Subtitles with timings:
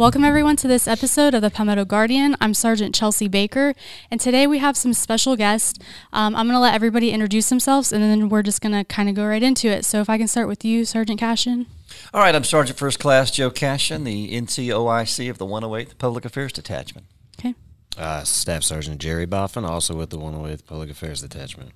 [0.00, 2.34] Welcome, everyone, to this episode of the Palmetto Guardian.
[2.40, 3.74] I'm Sergeant Chelsea Baker,
[4.10, 5.78] and today we have some special guests.
[6.10, 9.10] Um, I'm going to let everybody introduce themselves, and then we're just going to kind
[9.10, 9.84] of go right into it.
[9.84, 11.66] So, if I can start with you, Sergeant Cashin.
[12.14, 16.54] All right, I'm Sergeant First Class Joe Cashin, the NCOIC of the 108th Public Affairs
[16.54, 17.06] Detachment.
[17.38, 17.54] Okay.
[17.98, 21.72] Uh, Staff Sergeant Jerry Boffin, also with the 108th Public Affairs Detachment.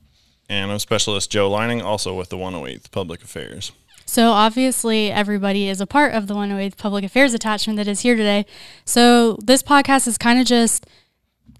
[0.48, 3.72] And I'm Specialist Joe Lining, also with the 108th Public Affairs.
[4.06, 8.16] So obviously, everybody is a part of the 108th Public Affairs Detachment that is here
[8.16, 8.46] today.
[8.84, 10.86] So this podcast is kind of just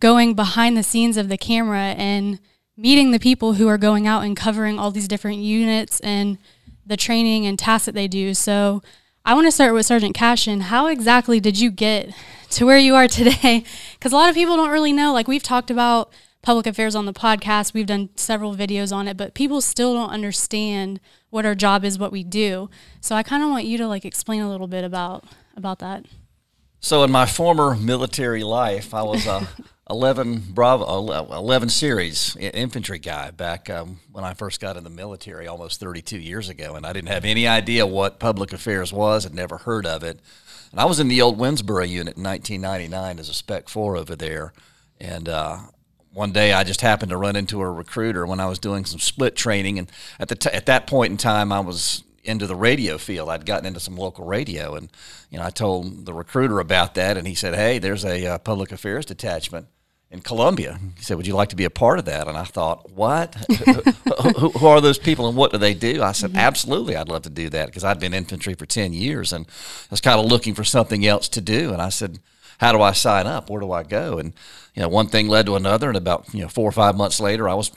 [0.01, 2.39] going behind the scenes of the camera and
[2.77, 6.39] meeting the people who are going out and covering all these different units and
[6.87, 8.35] the training and tasks that they do.
[8.35, 8.83] So
[9.25, 10.63] I want to start with Sergeant Cashin.
[10.63, 12.11] How exactly did you get
[12.51, 13.65] to where you are today?
[13.95, 15.13] Because a lot of people don't really know.
[15.13, 16.13] Like we've talked about
[16.45, 20.11] public affairs on the podcast, we've done several videos on it, but people still don't
[20.11, 22.69] understand what our job is, what we do.
[23.01, 25.25] So I kind of want you to like explain a little bit about
[25.57, 26.05] about that.
[26.81, 29.49] So in my former military life, I was a
[29.91, 35.47] 11 Bravo 11 series infantry guy back um, when I first got in the military
[35.47, 39.25] almost 32 years ago, and I didn't have any idea what public affairs was.
[39.25, 40.21] Had never heard of it.
[40.71, 44.17] And I was in the old Winnsboro unit in 1999 as a Spec 4 over
[44.17, 44.53] there,
[45.01, 45.59] and uh,
[46.15, 49.01] one day I just happened to run into a recruiter when I was doing some
[49.01, 52.57] split training, and at the t- at that point in time, I was into the
[52.57, 53.29] radio field.
[53.29, 54.91] I'd gotten into some local radio, and
[55.31, 58.39] you know, I told the recruiter about that, and he said, "Hey, there's a uh,
[58.39, 59.67] public affairs detachment."
[60.11, 62.45] In Columbia, he said, "Would you like to be a part of that?" And I
[62.45, 63.35] thought, "What?
[64.37, 66.39] who, who, are those people, and what do they do?" I said, mm-hmm.
[66.39, 69.87] "Absolutely, I'd love to do that because I'd been infantry for ten years, and I
[69.91, 72.21] was kind of looking for something else to do." And I said,
[72.59, 73.51] how do I sign up?
[73.51, 74.19] Where do I go?
[74.19, 74.33] And
[74.75, 77.21] you know, one thing led to another, and about you know four or five months
[77.21, 77.71] later, I was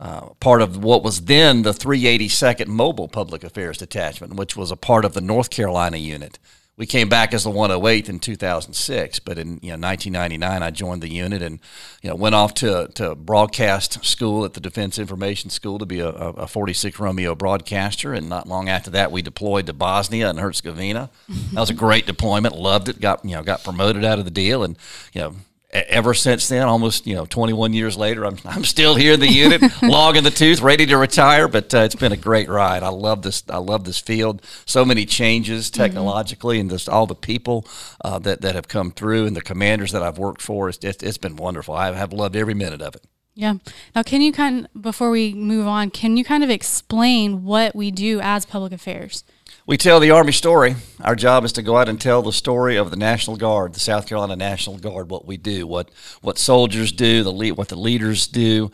[0.00, 4.76] uh, part of what was then the 382nd Mobile Public Affairs Detachment, which was a
[4.76, 6.38] part of the North Carolina unit
[6.78, 11.02] we came back as the 108th in 2006, but in you know 1999 I joined
[11.02, 11.58] the unit and
[12.02, 15.98] you know went off to, to broadcast school at the Defense Information School to be
[15.98, 20.38] a, a 46 Romeo broadcaster, and not long after that we deployed to Bosnia and
[20.38, 21.10] Herzegovina.
[21.52, 24.30] That was a great deployment, loved it, got you know got promoted out of the
[24.30, 24.78] deal, and
[25.12, 25.34] you know
[25.70, 29.30] ever since then, almost you know 21 years later, I'm, I'm still here in the
[29.30, 31.48] unit, long in the tooth, ready to retire.
[31.48, 32.82] But uh, it's been a great ride.
[32.82, 33.42] I love this.
[33.48, 34.42] I love this field.
[34.66, 35.82] So many changes mm-hmm.
[35.82, 36.62] technologically, mm-hmm.
[36.62, 37.66] and just all the people
[38.04, 40.68] uh, that that have come through, and the commanders that I've worked for.
[40.68, 41.74] It's, it's, it's been wonderful.
[41.74, 43.04] I have loved every minute of it.
[43.38, 43.54] Yeah.
[43.94, 47.76] Now, can you kind of, before we move on, can you kind of explain what
[47.76, 49.22] we do as public affairs?
[49.68, 50.76] We tell the Army story.
[51.02, 53.80] Our job is to go out and tell the story of the National Guard, the
[53.80, 55.90] South Carolina National Guard, what we do, what
[56.22, 58.70] what soldiers do, the lead, what the leaders do.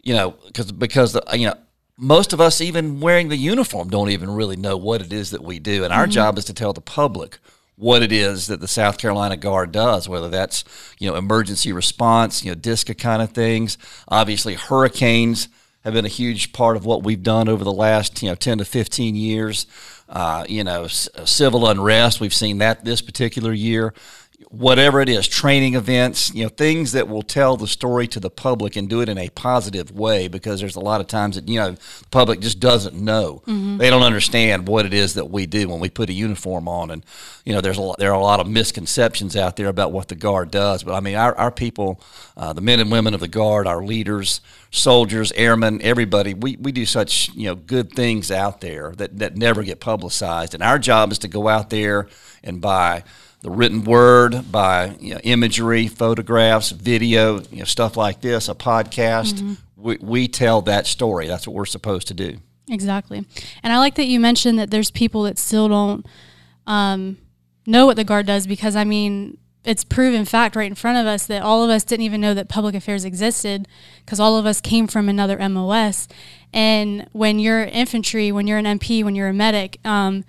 [0.00, 1.56] You know, because because the, you know
[1.96, 5.42] most of us, even wearing the uniform, don't even really know what it is that
[5.42, 6.12] we do, and our mm-hmm.
[6.12, 7.40] job is to tell the public
[7.74, 10.62] what it is that the South Carolina Guard does, whether that's
[11.00, 13.76] you know emergency response, you know DSCA kind of things.
[14.06, 15.48] Obviously, hurricanes
[15.88, 18.58] have been a huge part of what we've done over the last you know 10
[18.58, 19.66] to 15 years
[20.08, 22.20] uh, you know, civil unrest.
[22.20, 23.92] We've seen that this particular year.
[24.50, 28.30] Whatever it is, training events, you know, things that will tell the story to the
[28.30, 31.48] public and do it in a positive way because there's a lot of times that,
[31.48, 33.42] you know, the public just doesn't know.
[33.46, 33.78] Mm-hmm.
[33.78, 36.92] They don't understand what it is that we do when we put a uniform on.
[36.92, 37.04] And,
[37.44, 40.06] you know, there's a lot, there are a lot of misconceptions out there about what
[40.06, 40.84] the Guard does.
[40.84, 42.00] But I mean, our, our people,
[42.36, 44.40] uh, the men and women of the Guard, our leaders,
[44.70, 49.36] soldiers, airmen, everybody, we, we do such you know good things out there that, that
[49.36, 50.54] never get publicized.
[50.54, 52.06] And our job is to go out there
[52.44, 53.02] and by
[53.40, 58.54] the written word, by you know, imagery, photographs, video, you know, stuff like this, a
[58.54, 59.54] podcast, mm-hmm.
[59.76, 61.26] we, we tell that story.
[61.26, 62.38] That's what we're supposed to do.
[62.68, 63.24] Exactly.
[63.62, 66.06] And I like that you mentioned that there's people that still don't
[66.66, 67.16] um,
[67.66, 71.06] know what the guard does because I mean it's proven fact right in front of
[71.06, 73.68] us that all of us didn't even know that public affairs existed
[74.04, 76.08] because all of us came from another MOS.
[76.52, 80.24] And when you're infantry, when you're an MP, when you're a medic, um,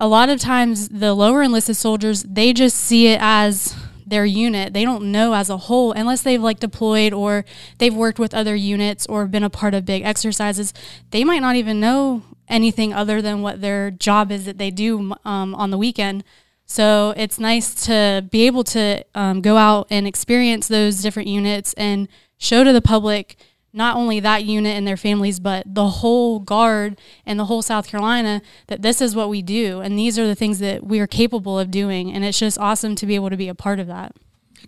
[0.00, 3.76] a lot of times the lower enlisted soldiers they just see it as
[4.10, 4.72] their unit.
[4.72, 7.44] They don't know as a whole unless they've like deployed or
[7.78, 10.74] they've worked with other units or been a part of big exercises.
[11.10, 15.14] They might not even know anything other than what their job is that they do
[15.24, 16.24] um, on the weekend.
[16.66, 21.72] So it's nice to be able to um, go out and experience those different units
[21.74, 22.08] and
[22.38, 23.36] show to the public
[23.72, 27.86] not only that unit and their families, but the whole guard and the whole South
[27.86, 29.80] Carolina that this is what we do.
[29.80, 32.12] And these are the things that we are capable of doing.
[32.12, 34.14] And it's just awesome to be able to be a part of that.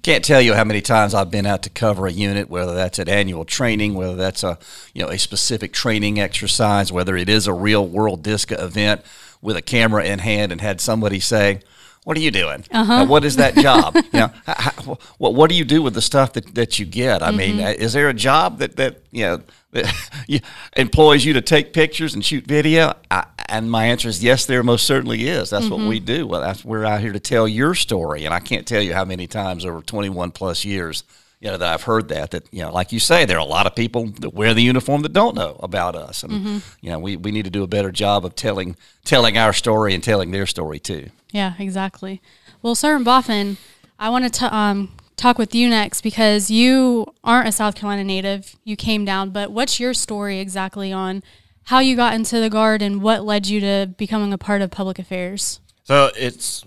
[0.03, 2.99] Can't tell you how many times I've been out to cover a unit, whether that's
[2.99, 4.59] at annual training, whether that's a
[4.95, 9.03] you know a specific training exercise, whether it is a real world DSCA event
[9.43, 11.61] with a camera in hand, and had somebody say,
[12.05, 12.65] what are you doing?
[12.71, 13.95] Uh, what is that job?
[13.97, 17.23] you know, how, what what do you do with the stuff that, that you get?
[17.23, 19.41] I mean, uh, is there a job that that you know
[19.71, 20.43] that
[20.77, 22.95] employs you to take pictures and shoot video?
[23.11, 25.51] I, and my answer is yes, there most certainly is.
[25.51, 26.27] That's what we do.
[26.27, 29.05] Well, that's we're out here to tell your story, and I can't tell you how
[29.05, 31.05] many times over 21 plus years.
[31.43, 33.45] You know that I've heard that that you know, like you say, there are a
[33.45, 37.01] lot of people that wear the uniform that don't know about us, and you know
[37.01, 40.31] we, we need to do a better job of telling telling our story and telling
[40.31, 41.11] their story too.
[41.33, 42.23] Yeah, exactly.
[42.63, 43.57] Well, Sergeant Boffin,
[43.99, 48.55] I want to um, talk with you next because you aren't a South Carolina native.
[48.63, 51.25] You came down, but what's your story exactly on
[51.65, 54.71] how you got into the Guard and what led you to becoming a part of
[54.71, 55.59] public affairs?
[55.83, 56.65] So it's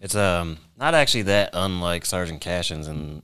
[0.00, 3.22] it's um not actually that unlike Sergeant Cashin's and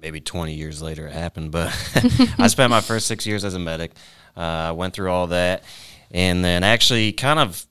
[0.00, 1.68] maybe 20 years later it happened, but
[2.38, 3.92] I spent my first six years as a medic.
[4.36, 5.64] Uh, went through all that,
[6.10, 7.66] and then actually kind of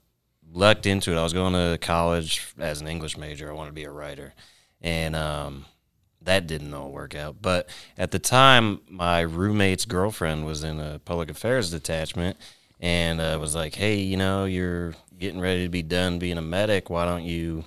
[0.52, 1.18] lucked into it.
[1.18, 3.50] I was going to college as an English major.
[3.50, 4.34] I wanted to be a writer,
[4.82, 5.66] and um,
[6.22, 7.38] that didn't all work out.
[7.42, 12.38] But at the time, my roommate's girlfriend was in a public affairs detachment,
[12.80, 16.42] and uh, was like, "Hey, you know, you're getting ready to be done being a
[16.42, 16.90] medic.
[16.90, 17.64] Why don't you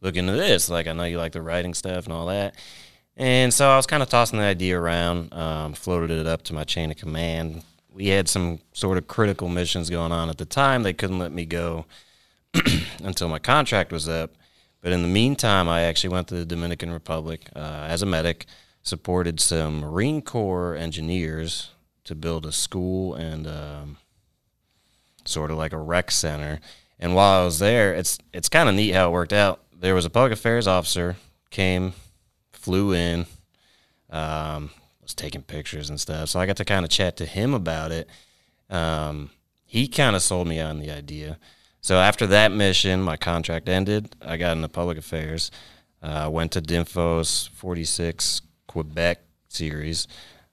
[0.00, 0.70] look into this?
[0.70, 2.54] Like, I know you like the writing stuff and all that."
[3.16, 6.54] And so I was kind of tossing the idea around, um, floated it up to
[6.54, 7.62] my chain of command.
[7.92, 10.82] We had some sort of critical missions going on at the time.
[10.82, 11.84] They couldn't let me go
[13.02, 14.32] until my contract was up.
[14.80, 18.46] But in the meantime, I actually went to the Dominican Republic uh, as a medic,
[18.82, 21.70] supported some Marine Corps engineers
[22.04, 23.96] to build a school and um,
[25.24, 26.60] sort of like a rec center.
[26.98, 29.60] And while I was there, it's it's kind of neat how it worked out.
[29.72, 31.16] There was a public affairs officer
[31.50, 31.92] came,
[32.62, 33.26] flew in,
[34.10, 34.70] um,
[35.02, 36.28] was taking pictures and stuff.
[36.28, 38.08] So I got to kind of chat to him about it.
[38.70, 39.30] Um,
[39.64, 41.38] he kind of sold me on the idea.
[41.80, 44.14] So after that mission, my contract ended.
[44.22, 45.50] I got into public affairs.
[46.00, 50.06] Uh, went to Dinfos 46 Quebec series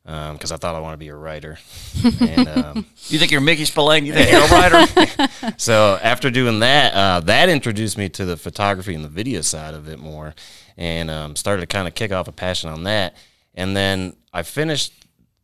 [0.09, 1.59] because I thought I want to be a writer.
[2.19, 4.07] and um, You think you're Mickey Spillane?
[4.07, 5.53] You think you're a writer?
[5.57, 9.75] so after doing that, uh, that introduced me to the photography and the video side
[9.75, 10.33] of it more,
[10.77, 13.15] and um, started to kind of kick off a passion on that.
[13.53, 14.93] And then I finished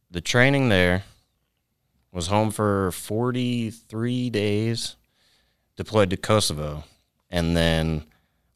[0.09, 1.03] the training there.
[2.11, 4.95] Was home for 43 days,
[5.75, 6.85] deployed to Kosovo,
[7.29, 8.05] and then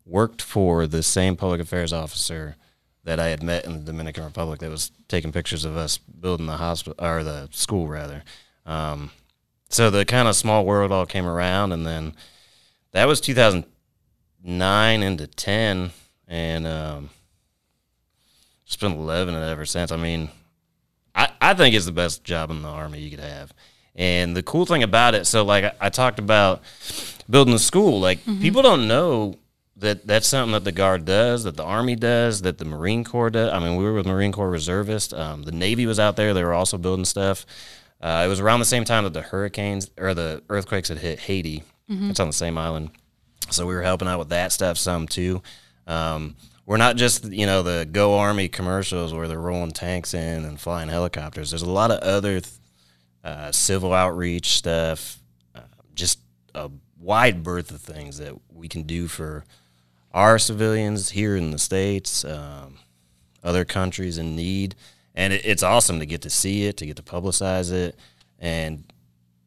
[0.05, 2.55] worked for the same public affairs officer
[3.03, 6.45] that I had met in the Dominican Republic that was taking pictures of us building
[6.45, 8.23] the hospital or the school rather.
[8.65, 9.11] Um,
[9.69, 12.15] so the kind of small world all came around, and then
[12.91, 15.91] that was 2009 into 10,
[16.27, 17.09] and um,
[18.65, 19.91] just been loving it ever since.
[19.91, 20.29] I mean,
[21.15, 23.53] I, I think it's the best job in the army you could have.
[23.95, 26.61] And the cool thing about it, so like I, I talked about
[27.29, 29.37] building the school, like people don't know
[29.79, 33.29] that that's something that the Guard does, that the Army does, that the Marine Corps
[33.29, 33.51] does.
[33.51, 35.13] I mean, we were with Marine Corps reservists.
[35.13, 37.45] Um, the Navy was out there; they were also building stuff.
[38.01, 41.19] Uh, it was around the same time that the hurricanes or the earthquakes had hit
[41.19, 41.63] Haiti.
[42.09, 42.91] It's on the same island,
[43.49, 45.41] so we were helping out with that stuff some too.
[45.87, 46.35] Um,
[46.65, 50.59] we're not just you know the Go Army commercials where they're rolling tanks in and
[50.59, 51.49] flying helicopters.
[51.51, 52.41] There's a lot of other
[53.23, 55.17] uh, civil outreach stuff,
[55.55, 55.61] uh,
[55.95, 56.19] just
[56.53, 56.69] a
[56.99, 59.45] wide berth of things that we can do for
[60.13, 62.77] our civilians here in the states, um,
[63.43, 64.75] other countries in need,
[65.15, 67.97] and it, it's awesome to get to see it, to get to publicize it,
[68.39, 68.83] and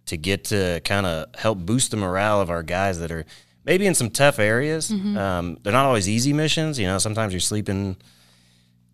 [0.07, 3.25] to get to kind of help boost the morale of our guys that are
[3.65, 4.91] maybe in some tough areas.
[5.17, 6.79] Um, they're not always easy missions.
[6.79, 7.97] You know, sometimes you're sleeping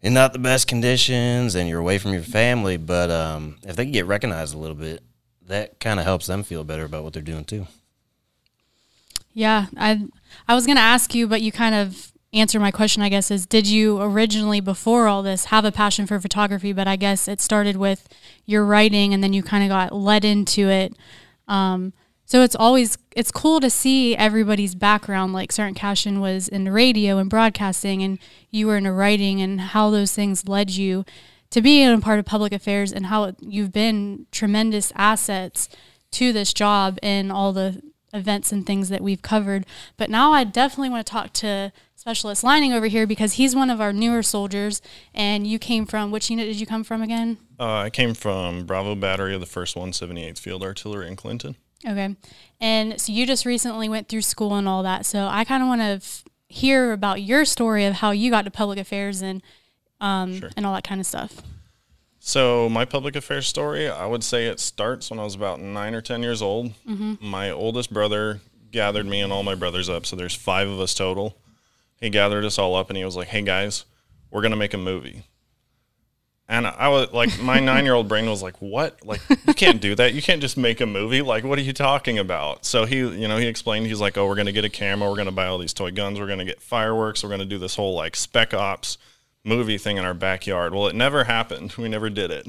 [0.03, 2.77] in not the best conditions and you're away from your family.
[2.77, 5.03] But um, if they can get recognized a little bit,
[5.47, 7.67] that kind of helps them feel better about what they're doing too.
[9.33, 10.07] Yeah, I
[10.47, 13.03] I was going to ask you, but you kind of answered my question.
[13.03, 16.73] I guess is did you originally before all this have a passion for photography?
[16.73, 18.09] But I guess it started with
[18.47, 20.95] your writing, and then you kind of got led into it.
[21.47, 21.93] Um,
[22.25, 25.33] so it's always it's cool to see everybody's background.
[25.33, 28.19] Like Sergeant Cashin was in radio and broadcasting, and
[28.51, 31.05] you were into writing, and how those things led you
[31.51, 35.69] to being a part of public affairs, and how you've been tremendous assets
[36.11, 37.81] to this job and all the
[38.13, 39.67] events and things that we've covered.
[39.97, 43.71] But now I definitely want to talk to Specialist Lining over here because he's one
[43.71, 44.81] of our newer soldiers.
[45.15, 47.39] And you came from which unit did you come from again?
[47.61, 51.57] Uh, I came from Bravo Battery of the First 178th Field Artillery in Clinton.
[51.87, 52.17] Okay.
[52.61, 55.07] And so you just recently went through school and all that.
[55.07, 58.47] So I kind of want to f- hear about your story of how you got
[58.47, 59.43] to public affairs and
[60.01, 60.51] um, Sure.
[60.57, 61.43] and all that kind of stuff.
[62.29, 65.95] So my public affairs story, I would say it starts when I was about nine
[65.95, 66.75] or ten years old.
[66.87, 67.15] Mm-hmm.
[67.27, 70.05] My oldest brother gathered me and all my brothers up.
[70.05, 71.39] So there's five of us total.
[72.03, 73.87] He gathered us all up and he was like, "Hey guys,
[74.31, 75.23] we're gonna make a movie."
[76.51, 79.03] And I was like, my nine year old brain was like, "What?
[79.07, 80.13] Like, you can't do that.
[80.13, 81.23] You can't just make a movie.
[81.23, 83.87] Like, what are you talking about?" So he, you know, he explained.
[83.87, 85.09] He's like, "Oh, we're gonna get a camera.
[85.09, 86.21] We're gonna buy all these toy guns.
[86.21, 87.25] We're gonna get fireworks.
[87.25, 88.99] We're gonna do this whole like spec ops
[89.45, 91.75] movie thing in our backyard." Well, it never happened.
[91.79, 92.49] We never did it.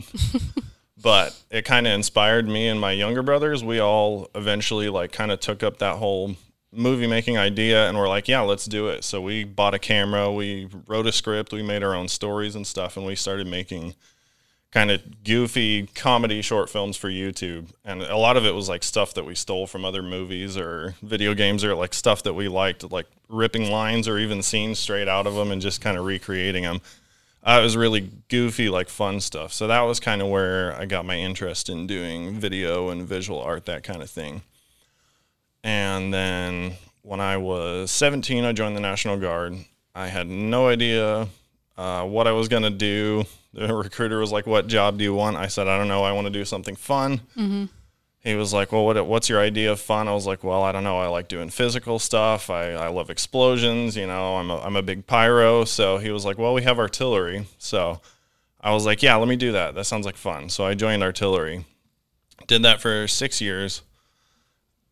[1.02, 3.64] but it kind of inspired me and my younger brothers.
[3.64, 6.36] We all eventually like kind of took up that whole
[6.72, 9.04] movie making idea and we're like, yeah, let's do it.
[9.04, 12.66] So we bought a camera, we wrote a script, we made our own stories and
[12.66, 13.96] stuff, and we started making
[14.72, 17.68] kind of goofy comedy short films for YouTube.
[17.84, 20.96] And a lot of it was like stuff that we stole from other movies or
[21.02, 25.08] video games or like stuff that we liked, like ripping lines or even scenes straight
[25.08, 26.82] out of them and just kind of recreating them.
[27.42, 29.54] Uh, it was really goofy, like fun stuff.
[29.54, 33.42] So that was kind of where I got my interest in doing video and visual
[33.42, 34.42] art, that kind of thing.
[35.64, 39.56] And then when I was 17, I joined the National Guard.
[39.96, 41.28] I had no idea
[41.78, 43.26] uh, what I was going to do.
[43.54, 45.38] The recruiter was like, What job do you want?
[45.38, 46.04] I said, I don't know.
[46.04, 47.22] I want to do something fun.
[47.36, 47.66] Mm-hmm.
[48.22, 50.08] He was like, Well, what, what's your idea of fun?
[50.08, 51.00] I was like, Well, I don't know.
[51.00, 52.50] I like doing physical stuff.
[52.50, 53.96] I, I love explosions.
[53.96, 55.66] You know, I'm a, I'm a big pyro.
[55.66, 57.48] So he was like, Well, we have artillery.
[57.58, 58.02] So
[58.62, 59.76] I was like, Yeah, let me do that.
[59.76, 60.50] That sounds like fun.
[60.50, 61.66] So I joined artillery.
[62.48, 63.82] Did that for six years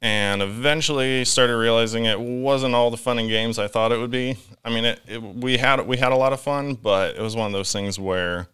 [0.01, 4.11] and eventually started realizing it wasn't all the fun and games I thought it would
[4.11, 4.37] be.
[4.63, 7.35] I mean, it, it, we had we had a lot of fun, but it was
[7.35, 8.47] one of those things where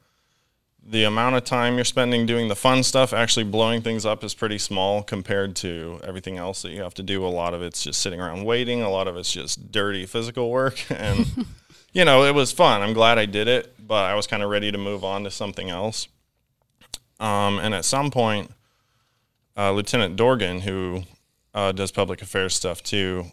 [0.86, 4.34] the amount of time you're spending doing the fun stuff, actually blowing things up, is
[4.34, 7.26] pretty small compared to everything else that you have to do.
[7.26, 8.82] A lot of it's just sitting around waiting.
[8.82, 11.46] A lot of it's just dirty physical work, and
[11.94, 12.82] you know, it was fun.
[12.82, 15.32] I'm glad I did it, but I was kind of ready to move on to
[15.32, 16.08] something else.
[17.20, 18.52] Um, and at some point,
[19.56, 21.04] uh, Lieutenant Dorgan, who
[21.54, 23.26] uh, does public affairs stuff too.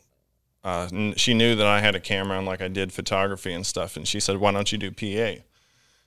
[0.62, 3.96] Uh, she knew that I had a camera and like I did photography and stuff,
[3.96, 5.42] and she said, "Why don't you do PA?"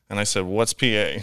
[0.10, 1.17] And I said, "What's PA?"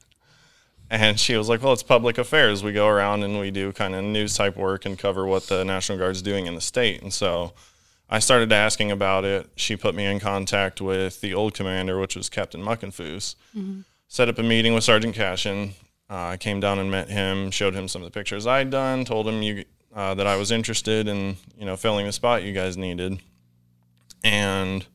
[0.90, 2.64] and she was like, "Well, it's public affairs.
[2.64, 5.64] We go around and we do kind of news type work and cover what the
[5.64, 7.52] National Guard's doing in the state." And so
[8.08, 9.50] I started asking about it.
[9.56, 13.34] She put me in contact with the old commander, which was Captain Muckenfuss.
[13.54, 13.80] Mm-hmm.
[14.08, 15.74] Set up a meeting with Sergeant Cashin.
[16.08, 19.04] Uh, I came down and met him, showed him some of the pictures I'd done,
[19.04, 19.64] told him you
[19.96, 23.18] uh, that I was interested in, you know, filling the spot you guys needed.
[24.22, 24.86] And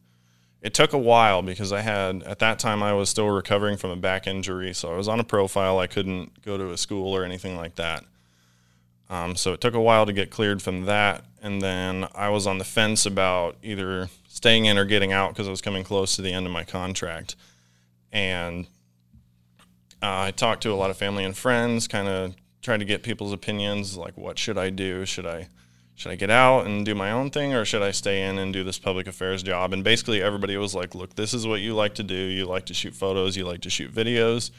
[0.62, 3.90] it took a while because I had, at that time, I was still recovering from
[3.90, 4.76] a back injury.
[4.76, 5.80] So I was on a profile.
[5.80, 8.06] I couldn't go to a school or anything like that.
[9.10, 11.26] Um, so it took a while to get cleared from that.
[11.42, 15.48] And then I was on the fence about either staying in or getting out because
[15.48, 17.36] I was coming close to the end of my contract.
[18.12, 18.68] And
[20.04, 23.04] uh, I talked to a lot of family and friends, kind of try to get
[23.04, 25.06] people's opinions like what should I do?
[25.06, 25.48] Should I
[25.96, 28.52] should I get out and do my own thing or should I stay in and
[28.52, 29.74] do this public affairs job?
[29.74, 32.16] And basically everybody was like, "Look, this is what you like to do.
[32.16, 34.52] You like to shoot photos, you like to shoot videos.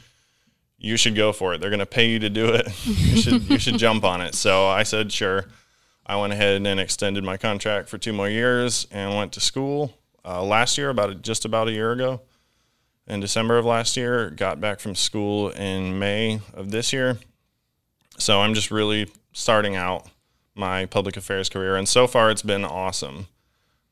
[0.77, 1.61] You should go for it.
[1.61, 2.67] They're going to pay you to do it.
[2.85, 5.45] you should you should jump on it." So I said, "Sure."
[6.05, 9.93] I went ahead and extended my contract for two more years and went to school
[10.25, 12.21] uh, last year, about just about a year ago,
[13.07, 14.29] in December of last year.
[14.29, 17.19] Got back from school in May of this year,
[18.17, 20.07] so I'm just really starting out
[20.55, 23.27] my public affairs career, and so far it's been awesome.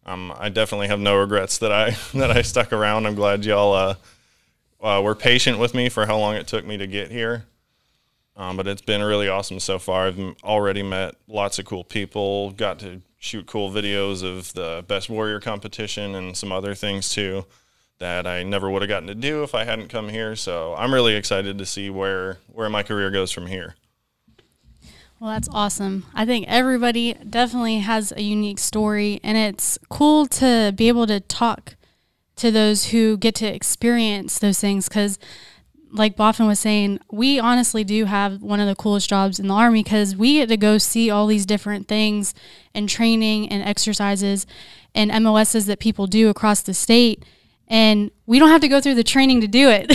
[0.06, 3.06] Um, I definitely have no regrets that I that I stuck around.
[3.06, 3.96] I'm glad y'all uh,
[4.82, 7.46] uh, were patient with me for how long it took me to get here.
[8.36, 10.08] Um, but it's been really awesome so far.
[10.08, 12.52] I've already met lots of cool people.
[12.52, 17.46] Got to shoot cool videos of the best warrior competition and some other things too
[18.00, 20.36] that I never would have gotten to do if I hadn't come here.
[20.36, 23.76] So I'm really excited to see where where my career goes from here.
[25.22, 26.08] Well, that's awesome.
[26.16, 31.20] I think everybody definitely has a unique story, and it's cool to be able to
[31.20, 31.76] talk
[32.38, 35.20] to those who get to experience those things because,
[35.92, 39.54] like Boffin was saying, we honestly do have one of the coolest jobs in the
[39.54, 42.34] Army because we get to go see all these different things
[42.74, 44.48] and training and exercises
[44.96, 47.24] and MOSs that people do across the state
[47.72, 49.90] and we don't have to go through the training to do it.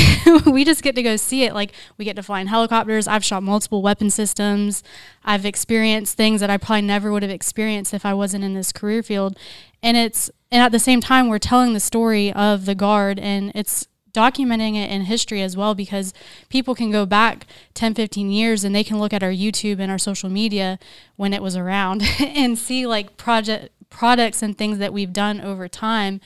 [0.47, 1.52] we just get to go see it.
[1.52, 3.06] Like we get to fly in helicopters.
[3.06, 4.83] I've shot multiple weapon systems.
[5.23, 8.73] I've experienced things that I probably never would have experienced if I wasn't in this
[8.73, 9.38] career field.
[9.83, 13.52] And it's and at the same time we're telling the story of the guard and
[13.54, 16.14] it's documenting it in history as well because
[16.49, 19.92] people can go back 10 15 years and they can look at our youtube and
[19.92, 20.78] our social media
[21.16, 25.68] when it was around and see like project products and things that we've done over
[25.68, 26.18] time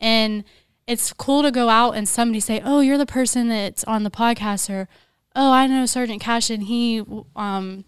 [0.00, 0.44] and
[0.90, 4.10] it's cool to go out and somebody say, "Oh, you're the person that's on the
[4.10, 4.88] podcast," or
[5.36, 7.04] "Oh, I know Sergeant Cashin he
[7.36, 7.84] um,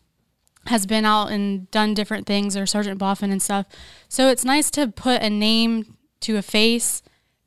[0.66, 3.66] has been out and done different things, or Sergeant Boffin and stuff.
[4.08, 7.02] So it's nice to put a name to a face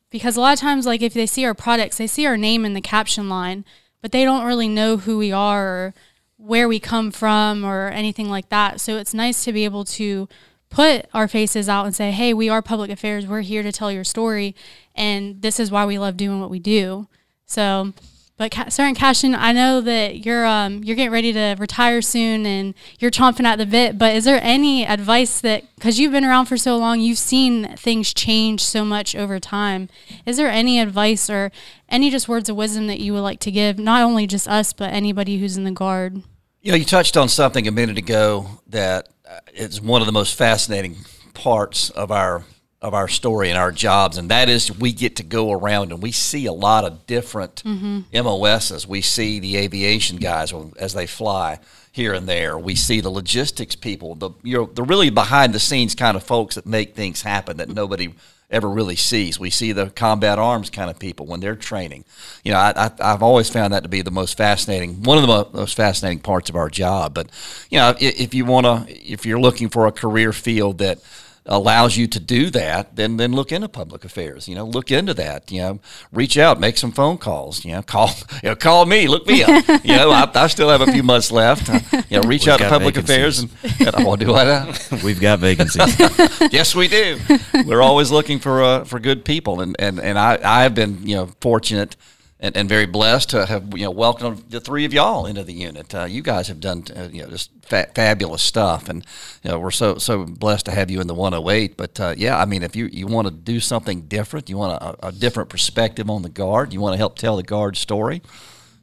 [0.10, 2.66] because a lot of times, like if they see our products, they see our name
[2.66, 3.64] in the caption line,
[4.02, 5.94] but they don't really know who we are or
[6.36, 8.82] where we come from or anything like that.
[8.82, 10.28] So it's nice to be able to
[10.70, 13.28] put our faces out and say, hey, we are public affairs.
[13.28, 14.56] We're here to tell your story.
[14.94, 17.08] And this is why we love doing what we do.
[17.46, 17.94] So,
[18.38, 22.74] but Sergeant Cashin, I know that you're um, you're getting ready to retire soon, and
[23.00, 23.98] you're chomping at the bit.
[23.98, 27.78] But is there any advice that because you've been around for so long, you've seen
[27.78, 29.88] things change so much over time?
[30.26, 31.50] Is there any advice or
[31.88, 34.74] any just words of wisdom that you would like to give, not only just us,
[34.74, 36.22] but anybody who's in the guard?
[36.62, 40.14] You know, you touched on something a minute ago that uh, is one of the
[40.14, 40.98] most fascinating
[41.34, 42.44] parts of our
[42.82, 46.04] of our story and our jobs, and that is we get to go around and
[46.04, 48.02] we see a lot of different mm-hmm.
[48.14, 48.88] MOSs.
[48.88, 51.60] We see the aviation guys as they fly
[51.92, 52.60] here and there.
[52.60, 56.24] We see the logistics people, the you know, the really behind the scenes kind of
[56.24, 58.14] folks that make things happen that nobody
[58.50, 59.40] ever really sees.
[59.40, 62.06] We see the combat arms kind of people when they're training.
[62.44, 65.58] You know, I, have always found that to be the most fascinating, one of the
[65.58, 67.14] most fascinating parts of our job.
[67.14, 67.30] But
[67.70, 71.00] you know, if, if you want to, if you're looking for a career field that
[71.46, 74.48] allows you to do that, then then look into public affairs.
[74.48, 75.52] You know, look into that.
[75.52, 75.80] You know,
[76.12, 77.64] reach out, make some phone calls.
[77.64, 78.10] You know, call
[78.44, 79.86] you know, call me, look me up.
[79.86, 81.70] you know, I, I still have a few months left.
[81.70, 83.44] Uh, you know, reach We've out to public vacancies.
[83.44, 84.76] affairs and, and oh, do I?
[85.04, 86.00] We've got vacancies.
[86.52, 87.20] yes, we do.
[87.66, 91.16] We're always looking for uh, for good people, and and and I I've been you
[91.16, 91.96] know fortunate
[92.40, 95.54] and, and very blessed to have you know welcomed the three of y'all into the
[95.54, 95.94] unit.
[95.96, 99.06] Uh, you guys have done uh, you know just fa- fabulous stuff, and
[99.44, 101.78] you know we're so so blessed to have you in the 108.
[101.78, 104.82] But uh, yeah, I mean, if you you want to do something different, you want
[104.82, 108.22] a, a different perspective on the guard, you want to help tell the guard story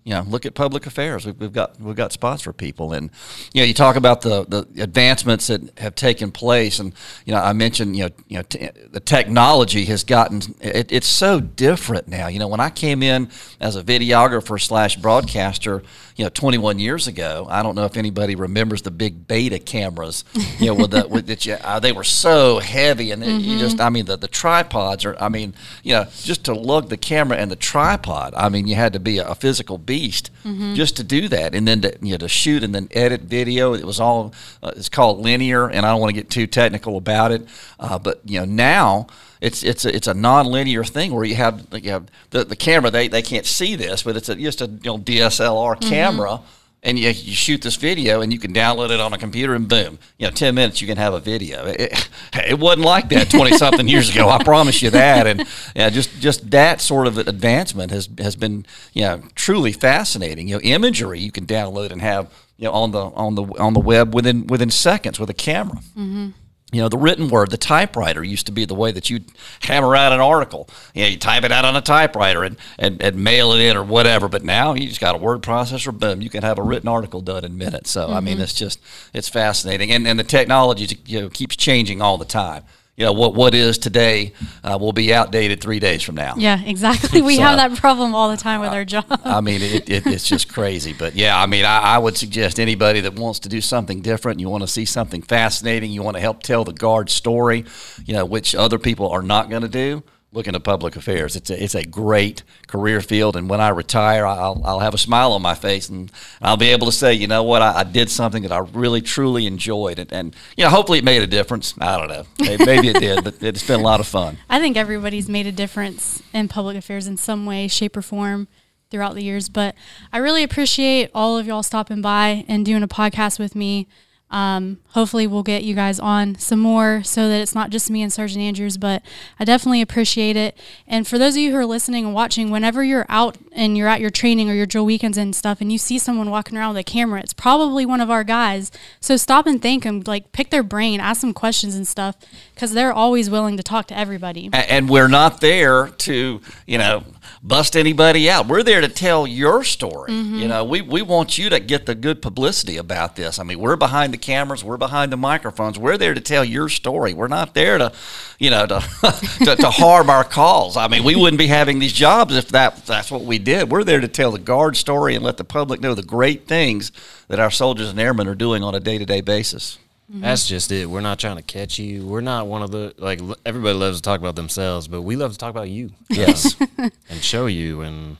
[0.05, 1.25] you know, look at public affairs.
[1.25, 3.11] We've, we've, got we've got spots for people, and
[3.53, 6.93] you know, you talk about the, the advancements that have taken place, and
[7.25, 11.07] you know, I mentioned you know, you know, t- the technology has gotten it, it's
[11.07, 12.27] so different now.
[12.27, 15.83] You know, when I came in as a videographer slash broadcaster,
[16.17, 17.47] you know 21 years ago.
[17.49, 20.25] I don't know if anybody remembers the big beta cameras.
[20.59, 23.41] You know, with the with the, uh, they were so heavy, and mm-hmm.
[23.41, 26.89] you just I mean the the tripods are I mean you know just to lug
[26.89, 28.35] the camera and the tripod.
[28.37, 30.73] I mean you had to be a, a physical beast mm-hmm.
[30.73, 33.75] just to do that, and then to you know to shoot and then edit video.
[33.75, 36.97] It was all uh, it's called linear, and I don't want to get too technical
[36.97, 37.47] about it,
[37.79, 39.07] uh, but you know now
[39.43, 42.91] it's it's a, it's a non-linear thing where you have you have the, the camera
[42.91, 45.89] they, they can't see this but it's a, just a you know DSLR mm-hmm.
[45.91, 46.41] camera
[46.83, 49.69] and you, you shoot this video and you can download it on a computer and
[49.69, 51.67] boom you know 10 minutes you can have a video.
[51.67, 55.27] It, it wasn't like that 20 something years ago I promise you that.
[55.27, 60.49] And yeah just just that sort of advancement has has been you know truly fascinating.
[60.49, 63.75] You know imagery you can download and have you know on the on the on
[63.75, 65.79] the web within within seconds with a camera.
[65.97, 66.31] Mm-hmm
[66.73, 69.27] you know, the written word, the typewriter used to be the way that you'd
[69.61, 70.69] hammer out an article.
[70.95, 73.77] You know, you type it out on a typewriter and, and, and mail it in
[73.77, 74.27] or whatever.
[74.27, 77.21] But now you just got a word processor, boom, you can have a written article
[77.21, 77.91] done in minutes.
[77.91, 78.15] So, mm-hmm.
[78.15, 78.45] I mean, mm-hmm.
[78.45, 78.81] it's just,
[79.13, 79.93] it's fascinating.
[79.93, 82.65] And, and the technology you know, keeps changing all the time
[82.97, 86.35] you know what what is today uh, will be outdated three days from now.
[86.37, 87.23] Yeah, exactly.
[87.23, 89.07] We so, have that problem all the time with our job.
[89.25, 90.93] I mean, it, it, it's just crazy.
[90.93, 94.41] But yeah, I mean, I, I, would suggest anybody that wants to do something different,
[94.41, 97.65] you want to see something fascinating, you want to help tell the guard story,
[98.05, 101.37] you know, which other people are not going to do look into public affairs.
[101.37, 104.99] It's a, it's a great career field, and when I retire, I'll, I'll have a
[104.99, 107.85] smile on my face, and I'll be able to say, you know what, I, I
[107.85, 111.27] did something that I really truly enjoyed, and, and you know, hopefully it made a
[111.27, 111.75] difference.
[111.79, 114.39] I don't know, maybe, maybe it did, but it's been a lot of fun.
[114.49, 118.49] I think everybody's made a difference in public affairs in some way, shape, or form
[118.91, 119.49] throughout the years.
[119.49, 119.75] But
[120.13, 123.87] I really appreciate all of y'all stopping by and doing a podcast with me.
[124.33, 128.01] Um, hopefully, we'll get you guys on some more so that it's not just me
[128.01, 129.03] and Sergeant Andrews, but
[129.39, 130.57] I definitely appreciate it.
[130.89, 133.89] And for those of you who are listening and watching, whenever you're out and you're
[133.89, 136.71] at your training or your drill weekends and stuff, and you see someone walking around
[136.75, 138.73] with a camera, it's probably one of our guys.
[139.01, 142.17] So stop and thank them, like pick their brain, ask them questions and stuff,
[142.55, 144.49] because they're always willing to talk to everybody.
[144.55, 147.05] And we're not there to, you know,
[147.43, 148.47] bust anybody out.
[148.47, 150.13] We're there to tell your story.
[150.13, 150.35] Mm-hmm.
[150.37, 153.39] You know, we, we want you to get the good publicity about this.
[153.39, 155.79] I mean, we're behind the cameras, we're behind the microphones.
[155.79, 157.15] We're there to tell your story.
[157.15, 157.93] We're not there to,
[158.39, 158.81] you know, to
[159.45, 160.77] to, to harm our cause.
[160.77, 163.71] I mean, we wouldn't be having these jobs if that that's what we did.
[163.71, 166.93] We're there to tell the guard story and let the public know the great things
[167.29, 169.79] that our soldiers and airmen are doing on a day to day basis.
[170.11, 170.21] Mm-hmm.
[170.23, 170.87] That's just it.
[170.91, 172.07] We're not trying to catch you.
[172.07, 175.33] We're not one of the like everybody loves to talk about themselves, but we love
[175.33, 175.91] to talk about you.
[176.11, 176.57] Yes,
[177.09, 178.19] and show you and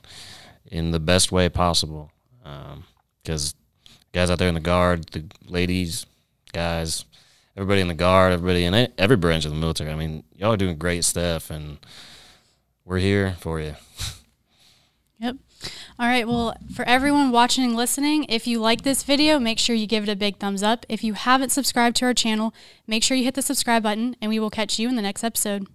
[0.67, 2.11] in the best way possible.
[3.21, 3.59] Because um,
[4.11, 6.05] guys out there in the guard, the ladies,
[6.51, 7.05] guys,
[7.55, 9.91] everybody in the guard, everybody in every branch of the military.
[9.91, 11.77] I mean, y'all are doing great stuff, and
[12.85, 13.75] we're here for you.
[15.19, 15.37] Yep.
[15.99, 16.27] All right.
[16.27, 20.03] Well, for everyone watching and listening, if you like this video, make sure you give
[20.03, 20.85] it a big thumbs up.
[20.89, 22.53] If you haven't subscribed to our channel,
[22.87, 25.23] make sure you hit the subscribe button, and we will catch you in the next
[25.23, 25.67] episode.